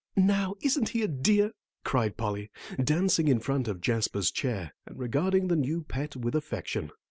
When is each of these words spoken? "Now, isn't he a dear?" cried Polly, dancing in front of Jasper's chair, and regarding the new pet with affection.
"Now, 0.17 0.55
isn't 0.61 0.89
he 0.89 1.03
a 1.03 1.07
dear?" 1.07 1.51
cried 1.83 2.17
Polly, 2.17 2.49
dancing 2.83 3.27
in 3.27 3.37
front 3.39 3.67
of 3.67 3.81
Jasper's 3.81 4.31
chair, 4.31 4.73
and 4.87 4.97
regarding 4.97 5.47
the 5.47 5.55
new 5.55 5.83
pet 5.83 6.15
with 6.15 6.33
affection. 6.33 6.89